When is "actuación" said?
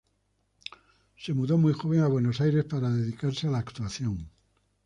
3.59-4.31